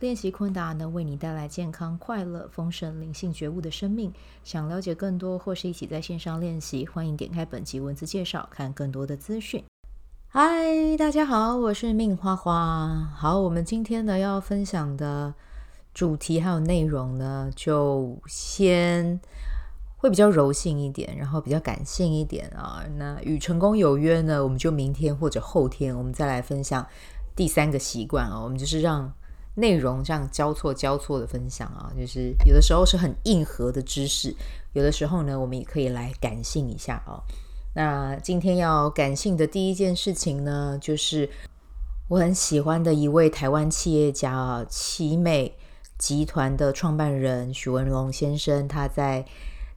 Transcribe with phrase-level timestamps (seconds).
[0.00, 4.12] 练习昆达能为你带来健康、快乐、丰盛、灵性觉悟的生命。
[4.42, 9.62] 想了解更多或是一起在线上练习，欢迎点开本集文字介绍，看更多的资讯。
[10.26, 13.08] 嗨，大家好，我是命花花。
[13.16, 15.32] 好，我们今天呢要分享的
[15.94, 19.18] 主题还有内容呢，就先
[19.96, 22.84] 会比较柔性一点，然后比较感性一点啊。
[22.96, 26.84] 那与成功有约呢，我们就明天或者后天，我们再来分享
[27.36, 28.42] 第三个习惯啊。
[28.42, 29.10] 我们就是让。
[29.54, 34.34] 内容这样交错交错的分享啊，就是有的时候是很硬核的知识，
[34.72, 37.22] 有的时候呢，我们也可以来感性一下哦。
[37.74, 41.28] 那今天要感性的第一件事情呢，就是
[42.08, 45.56] 我很喜欢的一位台湾企业家啊，奇美
[45.98, 49.24] 集团的创办人许文龙先生，他在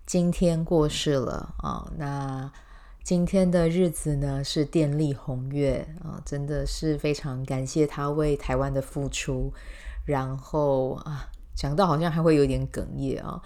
[0.06, 1.92] 今天过世了啊。
[1.98, 2.52] 那
[3.08, 9.50] 今天的日子呢，是电力红月啊，真的是非常感谢他为台湾的付出。
[10.04, 13.42] 然后啊，讲到好像还会有点哽咽啊，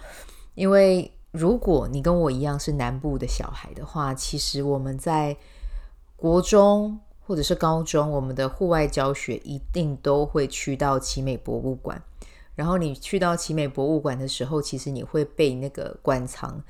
[0.56, 5.36] 因为如果你跟我一样是南部的小孩的话，其实我们在
[6.16, 12.02] 国中或者是高中，我们的户外教学一定都会去到奇美博物馆。
[12.56, 16.60] 然后你去到奇美博物馆的时候，其实你会被那个馆藏，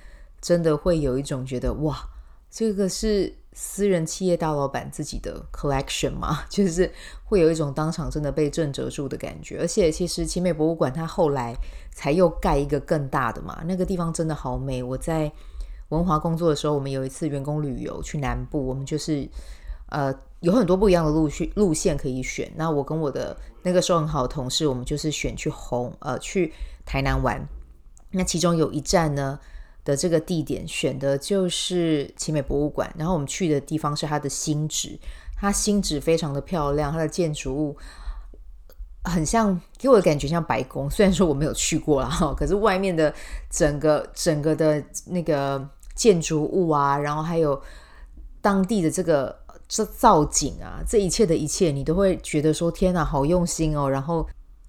[0.43, 2.11] 真的会有一种觉得哇。
[2.55, 6.93] 这个是私人企业大老板自己的 collection 嘛， 就是
[7.25, 9.59] 会有一种当场真的被震折住的感觉。
[9.59, 11.57] 而且其实奇美博物馆它后来
[11.95, 14.83] 才又盖一个更大的嘛，那个地方真的好美。
[14.83, 15.33] 我在
[15.89, 19.27] 文华工作的时候，我们有一次员工旅游去南部，我们就是
[19.89, 22.53] 呃有很多不一样的路线路线可以选。
[22.57, 26.53] 那我跟我的那个时候很好的同事，我们就是选去红呃去
[26.85, 27.47] 台南玩。
[28.11, 29.39] 那其中有一站呢，
[29.85, 34.99] 的这个地点选的就是奇美博物馆，然后我们去的地方是它的新址，
[35.37, 37.77] 它新址非常的漂亮，它的建筑物
[39.05, 43.13] 很像，给我的感觉像白宫，虽然说我没有去过啦，哈，可是外面的
[43.51, 47.61] 整个整个的那个建筑物啊，然后还有
[48.41, 54.25] 当地的这个这造景啊，这一切的一切，你都会觉得说天哪，好用心哦，然后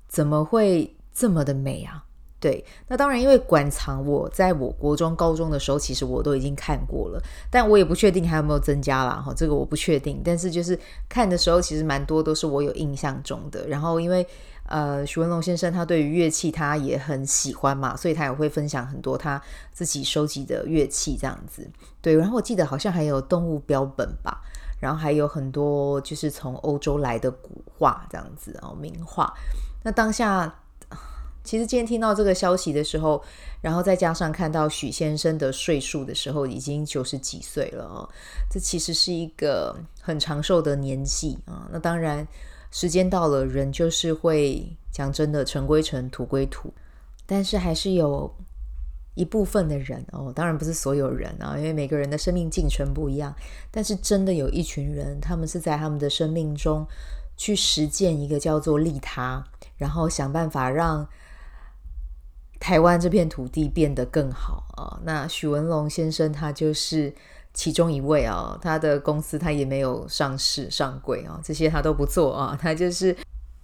[0.08, 2.04] 怎么会这么的美啊？
[2.44, 9.24] 对，那当然，因为馆藏我在我国中、高中的时候，其实我都已经看过了，但我也不确定还有没有增加啦。
[9.26, 10.22] 哈，这个我不确定。
[10.26, 10.78] 但是就是
[11.08, 13.66] 看的时候，其实蛮多都是我有印象中的。
[13.70, 14.28] 然后因为
[14.66, 21.66] 呃，徐文龙先生他对于乐器他也很喜欢嘛，所以他也会分享很多他自己收集的乐器这样子。
[22.02, 24.42] 对，然后我记得好像还有动物标本吧，
[24.82, 29.34] 然后还有很多就是从欧洲来的古画这样子哦，名画。
[29.82, 30.54] 那当下。
[31.44, 33.22] 其实今天听到这个消息的时候，
[33.60, 38.10] 然后再加上看到许先生的岁数的时候，已经九十几岁了哦。
[38.50, 41.68] 这其实是一个很长寿的年纪啊。
[41.70, 42.26] 那当然，
[42.72, 46.74] 时间到了，人就是会讲真的，尘归尘，土归土。
[47.26, 48.34] 但是还是有
[49.14, 53.36] 一部分的人哦，当然不是所有人啊，因为每个人的生命进程不一样。
[53.70, 56.88] 但是真的有一群人，他们是在他们的生命中
[57.36, 59.46] 去实践一个叫做利他，
[59.76, 61.06] 然后想办法让。
[62.64, 64.98] 台湾这片土地变得更好啊！
[65.04, 67.14] 那许文龙先生他就是
[67.54, 73.14] 其中一位啊，他的公司他也没有上市上柜啊，这些他都不做啊，他就是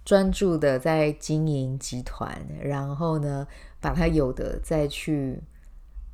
[0.04, 3.46] 专注的在经营集团，然后呢，
[3.80, 5.42] 把他有的再去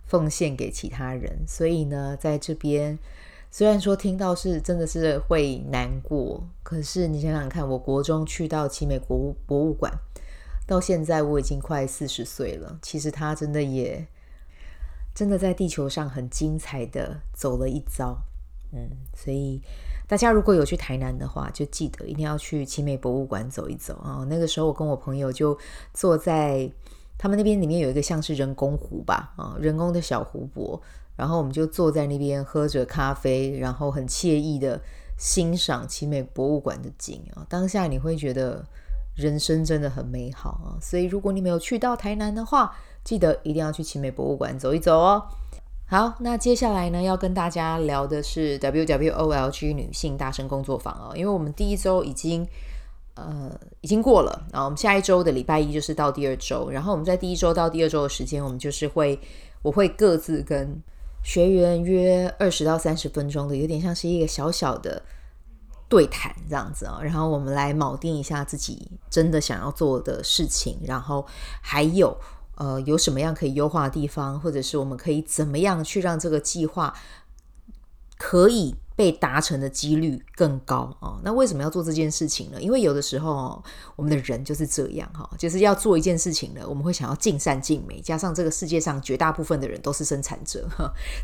[0.05, 1.41] 奉献给其他人。
[1.45, 2.97] 所以呢，在这边
[3.51, 9.93] 虽然说听到是真的是会难过，可是你想想看，我国中去到奇美博物博物馆。
[10.67, 14.05] 到现在我已经快四十岁了，其实他真的也
[15.15, 18.19] 真的在地球上很精彩的走了一遭，
[18.73, 19.63] 嗯，所以
[20.09, 24.27] 大家如果有去台南的话，就记得一定要去奇美博物馆走一走啊。
[24.29, 25.57] 那个时候我跟我朋友就
[25.95, 26.69] 坐在
[27.17, 30.83] 他们那边，里面有一个像是人工湖吧，啊，人工的小湖泊，
[31.15, 34.83] 然后我们就坐在那边喝着咖啡，然后很惬意的
[35.17, 37.47] 欣赏奇美博物馆的景啊。
[37.49, 38.67] 当下你会觉得。
[39.17, 40.77] 人生真的很美好啊！
[40.81, 45.23] 所以如果你没有去到台南的话，记得一定要去奇美博物馆走一走哦。
[45.87, 52.47] 好，那接下来呢，要跟大家聊的是 WWOLG 女性大声工作坊哦，因为我们第一周已经
[53.15, 59.19] 呃已经过了，然后我们下一周的礼拜一就是到第二周，然后我们在第一周到第二周的时间，我们就是会
[59.63, 60.83] 我会各自跟
[61.23, 65.01] 学员约二十到三十分钟的，有点像是一个小小的
[65.89, 66.99] 对谈这样子啊。
[67.03, 71.27] 然后我们来锚定一下自己真的想要做的事情，然后
[71.61, 72.17] 还有
[72.57, 76.95] 呃有什么样可以优化的地方，或者是我们可以怎么样去让这个计划
[78.19, 78.77] 可以。
[78.97, 81.21] 被达成的几率更高啊！
[81.23, 82.59] 那为什么要做这件事情呢？
[82.59, 83.63] 因为有的时候
[83.95, 90.67] 我们的人就是这样哈，就是要做一件事情呢，我们会想要尽善尽美，加上这个世界上绝大部分的人都是生产者，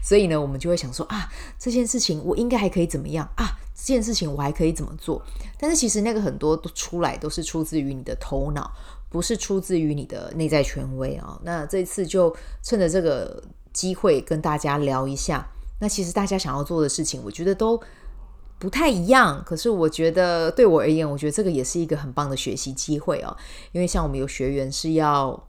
[0.05, 3.57] 所以呢，我们就会想说啊，这件事情我应该还可以怎么样啊？
[3.75, 5.21] 这件事情我还可以怎么做？
[5.59, 8.71] 但是其实那个很多都出来都是出自于你的头脑，
[9.09, 11.39] 不是出自于你的内在权威啊。
[11.43, 13.43] 那这次就趁着这个
[13.73, 15.47] 机会跟大家聊一下。
[15.81, 17.81] 那其实大家想要做的事情，我觉得都
[18.59, 19.43] 不太一样。
[19.45, 23.37] 可是我觉得对我而言，我觉得这个也是一个很棒的学习机会哦。
[23.73, 25.49] 因为像我们有学员是要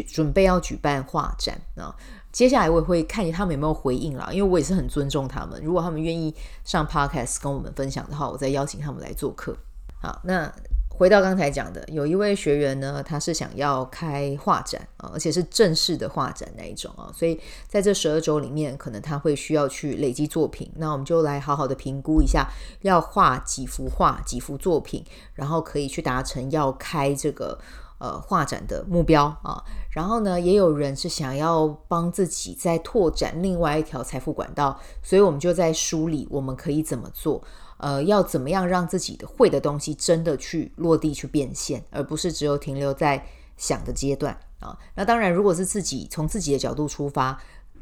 [0.00, 1.92] 准备要举办画展啊，
[2.30, 4.30] 接下来我也会看他们有没有回应啦。
[4.32, 6.32] 因为我也是很尊重他们，如果他们愿意
[6.64, 9.56] 上 Podcast 跟我们分享的话，我再邀请他们来做客。
[10.00, 10.50] 好，那。
[10.94, 20.70] 回到刚才讲的，有一位学员呢，他是想要开画展啊，而且是正式的画展那一种啊，所以在这十二周里面，可能他会需要去累积作品。
[20.76, 22.46] 那我们就来好好的评估一下，
[22.82, 27.58] 要画几幅画、几幅作品，然后可以去达成要开这个
[28.02, 29.62] 呃画展的目标啊。
[29.90, 37.42] 然后呢，也有人是想要帮自己再拓展另外一条财富管道，所以我们就在梳理我们可以怎么做。
[37.78, 43.26] 呃，要怎么样让自己的会的东西真的去落地去变现，而不是只有停留在
[43.56, 44.78] 想的阶段啊？
[44.94, 47.36] 那当然，如果是自己从自己的角度出发，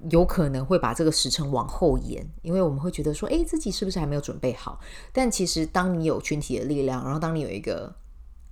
[0.09, 4.81] 有可能会把这个时程往后延，因为我们会觉得说，诶，自己是不是还没有准备好？
[5.13, 7.95] 但其实，当你有群体的力量，然后当你有一个，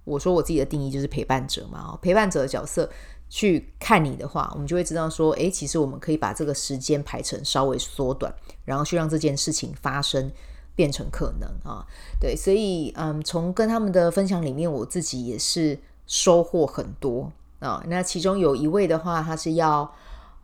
[0.08, 2.88] 我说我自己的定义就是陪伴者嘛，陪伴者的角色
[3.28, 8.34] 去看你的话，我们就会知道说，诶，其实我们可以把这个时间排成稍微缩短，
[8.64, 10.30] 然后去让这件事情发生。
[10.78, 11.84] 变成可能啊，
[12.20, 15.76] 对，所以嗯，从跟他们的分享里面，我自己也是
[16.06, 17.82] 收获很多啊。
[17.88, 19.92] 那其中有一位的话，他是要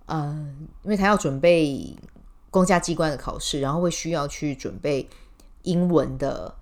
[0.07, 1.97] 嗯，因为他要准备
[2.51, 5.09] 公家机关的考试，然后会需要去准备
[5.63, 6.53] 英文的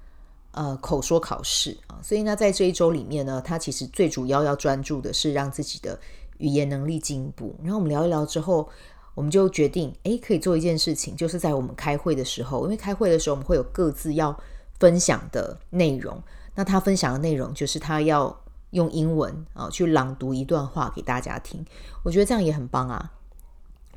[0.53, 5.99] 呃口说考试啊，所以呢，在这一周里面呢，他其实最主要要专注的是让自己的
[6.39, 7.55] 语言能力进步。
[7.63, 8.69] 然后我们聊一聊之后。
[9.15, 14.35] 我们就决定，诶，可以做一件事情，就是在我们开会的时候，因为开会的时候我们会有各自要
[14.81, 16.19] 分享的内容。
[16.55, 18.35] 那他分享的内容就是他要
[18.71, 21.63] 用英文啊去朗读一段话给大家听。
[22.03, 23.13] 我觉得这样也很棒啊。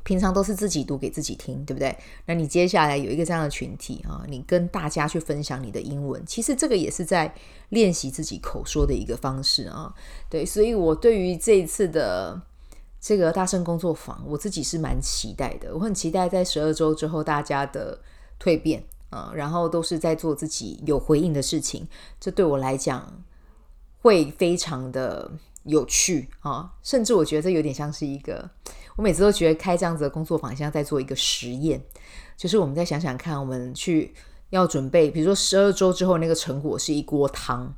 [0.06, 1.94] 平常都是自己读给自己听，对不对？
[2.24, 7.34] 那你接下来有一个这样的群体啊，你跟大家去分享你的英文，其实这个也是在
[7.70, 9.92] 练习自己口说的一个方式啊。
[10.30, 12.40] 对，所以我对于这一次的。
[12.98, 15.72] 这个大圣工作坊，我自己是蛮期待的。
[15.72, 17.96] 我很期待在十二周之后大家的
[18.40, 21.86] 蜕变啊，然后都是在做自己有回应的事情。
[22.18, 23.22] 这对我来讲
[24.02, 25.30] 会非常的
[25.66, 28.48] 有趣啊，甚至我觉得这有点像是一个，
[28.96, 31.80] 我每次都觉得开这样子的工作坊像在做一个实验，
[32.36, 34.14] 就是我们再想想看，我们去
[34.50, 37.74] 要准备，比如说十二周之后那个成果是一锅汤，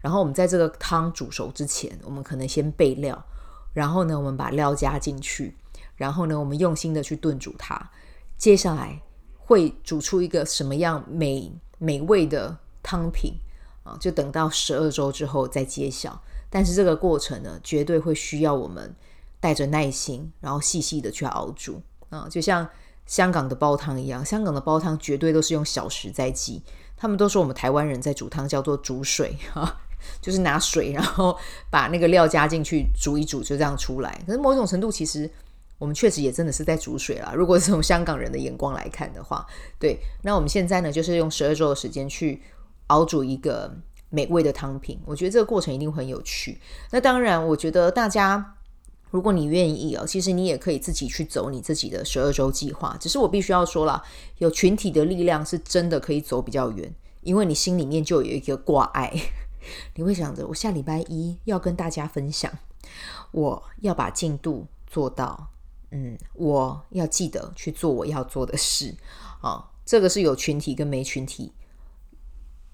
[0.00, 3.24] 然后我们在这个汤煮熟之前，我们可能先备料。
[3.72, 5.56] 然后呢，我们把料加进去，
[5.96, 7.90] 然后呢，我们用心的去炖煮它。
[8.38, 9.02] 接下来
[9.36, 13.34] 会煮出一个什么样美美味的汤品
[13.82, 13.96] 啊？
[13.98, 16.22] 就等到十二周之后再揭晓。
[16.54, 18.94] 但是这个过程呢，绝对会需要我们
[19.40, 22.28] 带着耐心，然后细细的去熬煮啊。
[22.30, 22.64] 就像
[23.06, 26.62] 香港的煲汤一样，香港的煲汤绝对都是用小时在计。
[26.96, 29.80] 他们都说我们台湾人在煮汤叫做煮水哈。
[30.20, 31.34] 就是拿水，然后
[31.70, 34.22] 把那个料加进去煮一煮，就这样出来。
[34.26, 35.28] 可是某种程度，其实
[35.78, 37.32] 我们确实也真的是在煮水啦。
[37.34, 39.46] 如果是从香港人的眼光来看的话，
[39.78, 39.98] 对。
[40.22, 42.42] 那我们现在呢，就是用十二周的时间去
[42.88, 43.74] 熬煮一个
[44.14, 44.98] 美味的汤品。
[45.04, 46.60] 我觉得这个过程一定很有趣。
[46.92, 48.54] 那当然，我觉得大家
[49.10, 52.96] 如果你愿意哦，其实你也可以自己去走你自己的十二周计划。
[53.00, 54.02] 只是我必须要说了，
[54.38, 59.12] 有群体的力量是真的可以走比较远，因为你心里面就有一个挂碍。
[59.96, 62.52] 你会想着，我下礼拜一要跟大家分享，
[63.30, 65.48] 我要把进度做到，
[65.90, 68.94] 嗯，我要记得去做我要做的事
[69.40, 69.70] 啊。
[69.86, 71.52] 这个是有群体跟没群体，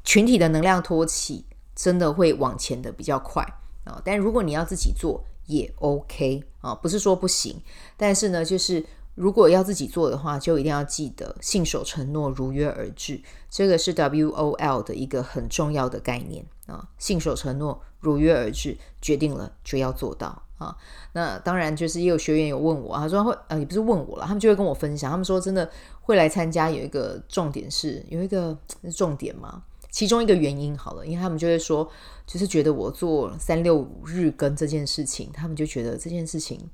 [0.05, 3.43] 群体的能量托起真的会往前的比较快
[3.85, 4.01] 啊。
[4.05, 7.61] 但如果你要自己做也 OK 啊，不是说不行，
[7.97, 8.85] 但是呢，就是。
[9.17, 13.21] 如果要自己做的话，就一定要记得信守承诺，如约而至。
[13.51, 16.89] 这个是 WOL 的一个很重要的概念啊！
[16.97, 20.75] 信守承诺，如约而至，决定了就要做到啊。
[21.13, 25.69] 那当然就是也有学员有问我，他说会呃也不是问我了，他们就会跟我分享，他们说真的
[26.01, 28.57] 会来参加，有一个重点是有一个
[28.97, 31.91] 重点嘛，其中一个原因好了，因为他们就会说，
[32.27, 36.71] 就是觉得我做三六五日更这件事情，他们就觉得这件事情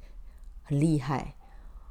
[0.63, 1.35] 很厉害，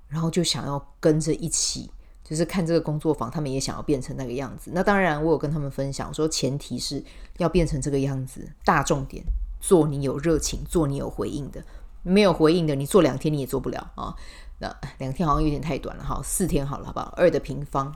[0.07, 1.91] 然后就想要跟着一起。
[2.27, 4.71] 就是看这个工作坊，他们也想要变成那个样子。
[4.73, 7.03] 那当然，我有跟他们分享说，前提是
[7.37, 8.49] 要变成这个样子。
[8.63, 9.23] 大重点，
[9.59, 11.63] 做你有热情，做你有回应的。
[12.01, 14.15] 没有回应的，你做两天你也做不了啊。
[14.57, 17.13] 那两天好像有点太短了哈，四天好了，好不好？
[17.15, 17.95] 二的平方，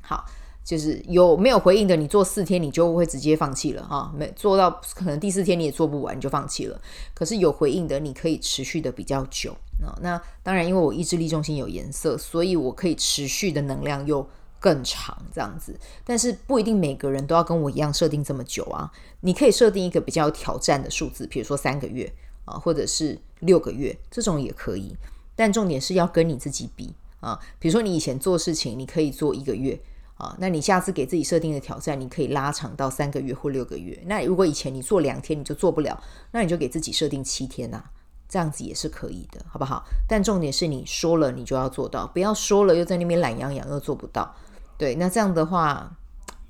[0.00, 0.24] 好。
[0.64, 6.80] 就是有没有回应的，你做四天你就会直接放弃了哈，没做到可能第四天你也做不完，你就放弃了。
[7.14, 9.50] 可是有回应的，你可以持续的比较久
[9.84, 9.90] 啊。
[10.00, 14.24] 那当然，因为我意志力中心有颜色，所以我可以持续的能量又
[14.60, 15.76] 更长这样子。
[16.04, 18.88] 但是不一定每个人都要跟我一样设定这么久啊。
[19.22, 22.10] 你可以设定一个比较有挑战的数字，比如说三个月
[22.44, 24.96] 啊，或者是六个月，这种也可以。
[25.34, 27.36] 但重点是要跟你自己比啊。
[27.58, 29.80] 比如说你以前做事情，你可以做一个月。
[30.22, 34.00] 啊，那你下次给自己设定的挑战，你可以拉长到三个月或六个月。
[34.06, 36.00] 那如果以前你做两天你就做不了，
[36.30, 37.82] 那你就给自己设定七天呐，
[38.28, 39.84] 这样子也是可以的，好不好？
[40.06, 44.32] 但重点是你说了你就要做到，不要说了又在那边懒洋洋又做不到。
[44.78, 45.92] 对，那这样的话，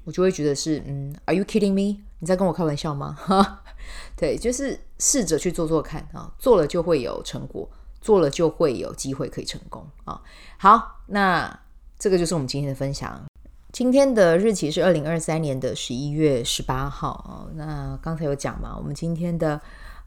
[0.04, 2.02] 我就会觉得是，嗯，Are you kidding me？
[2.18, 3.16] 你在跟我开玩笑吗？
[3.18, 3.62] 哈，
[4.14, 7.66] 对，就是试着去做做看啊，做了就会有成果，
[8.02, 10.20] 做了就会有机会可以成功啊。
[10.58, 11.58] 好，那
[11.98, 13.24] 这个就是我们今天的分享。
[13.72, 17.50] 今天的日期是二零二三年的十一月十八号哦。
[17.54, 19.58] 那刚才有讲嘛，我们今天的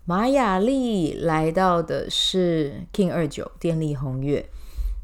[0.05, 4.47] 马雅历来到的是 King 二九电力红月。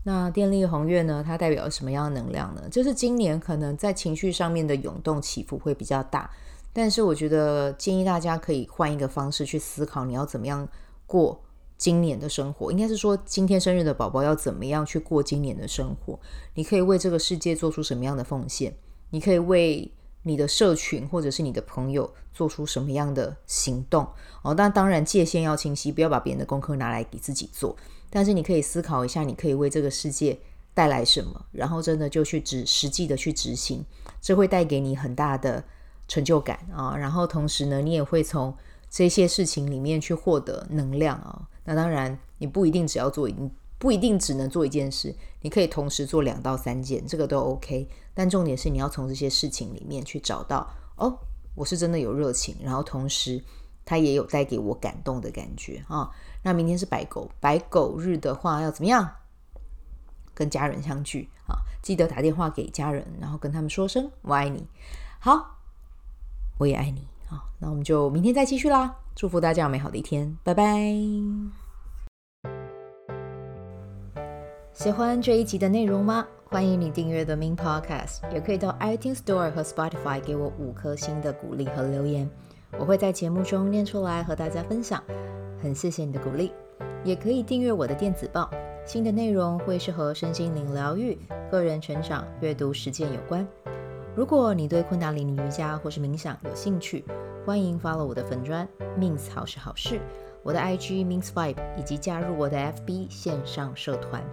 [0.03, 2.61] 那电力红月呢，它代表什么样的能量呢？
[2.69, 6.29] 就是今年可能在情绪上面的涌动起伏会比较大，
[6.71, 10.69] 但是我觉得建议大家可以换一个方式去思考，你要怎么样
[11.07, 11.41] 过。
[11.81, 16.19] 今年的生活，应该是说今天生日的宝宝要怎么样去过今年的生活？
[16.53, 18.71] 你可以为这个世界做出什么样的奉献？
[19.09, 24.07] 你可以为你的社群或者是你的朋友做出什么样的行动？
[24.43, 27.75] 哦，但当然界限要清晰，不要把别人的功课拿来给自己做。
[28.11, 30.37] 但是你可以思考一下，你可以为这个世界
[30.75, 33.83] 带来什么，然后真的就去执实际的去执行，
[34.21, 35.63] 这会带给你很大的
[36.07, 36.95] 成就感啊。
[36.95, 38.55] 然后同时呢，你也会从
[38.87, 41.47] 这些事情里面去获得能量啊。
[41.63, 47.87] 那当然，你不一定只要做，你不一定只能做一件事，你可以同时做两到三件，这个都 OK。
[48.13, 51.17] 但重点是你要从这些事情里面去找到，哦，
[51.55, 53.43] 我是真的有热情，然后同时
[53.85, 56.11] 它也有带给我感动的感觉啊。
[56.43, 59.17] 那明天是白狗，白狗日的话要怎么样？
[60.33, 64.65] 跟家人相聚啊，记得打电话给家人，然后跟他们说声我爱你。
[65.19, 65.59] 好，
[66.57, 67.07] 我也爱你。
[67.27, 69.00] 好，那我们就明天再继续啦。
[69.15, 70.63] 祝福大家有美好的一天，拜拜。
[74.73, 76.25] 喜欢这一集的内容吗？
[76.45, 82.29] 欢迎你订阅 The Min Podcast，也可以到 iTunes Store 和 Spotify 给我五颗星的鼓励和留言，
[82.79, 85.03] 我会在节目中念出来和大家分享。
[85.61, 86.51] 很谢谢你的鼓励，
[87.03, 88.49] 也可以订阅我的电子报，
[88.85, 91.17] 新的内容会是和身心灵疗愈、
[91.51, 93.47] 个人成长、阅读实践有关。
[94.15, 97.05] 如果你对昆达里尼瑜伽或是冥想有兴趣，
[97.43, 98.67] 欢迎 follow 我的粉专
[98.99, 99.99] Min 好是好事，
[100.43, 104.23] 我的 IG Min Vibe，以及加入我的 FB 线上社团。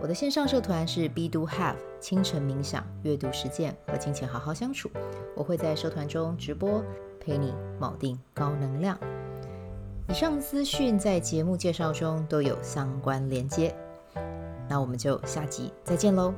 [0.00, 4.88] 我的线上社团是 Be Do Have 清晨冥想、阅读实践和金钱好好相处。
[5.34, 6.82] 我会在社团中直播，
[7.20, 8.96] 陪你铆定高能量。
[10.08, 13.74] 以上资讯在节目介绍中都有相关连接。
[14.68, 16.32] 那我们就下集再见喽。